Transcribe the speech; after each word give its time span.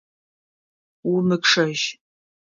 Умычъэжь! 1.13 1.85